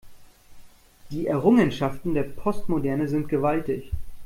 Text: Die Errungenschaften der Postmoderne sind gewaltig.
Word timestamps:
Die 1.11 1.27
Errungenschaften 1.27 2.15
der 2.15 2.23
Postmoderne 2.23 3.07
sind 3.07 3.29
gewaltig. 3.29 3.91